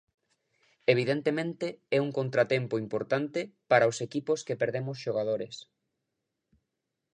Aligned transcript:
Evidentemente 0.93 1.67
é 1.95 1.97
un 2.05 2.11
contratempo 2.19 2.75
importante 2.85 3.39
para 3.71 3.89
os 3.91 3.97
equipos 4.07 4.39
que 4.47 4.59
perdemos 4.61 4.97
xogadores. 5.03 5.55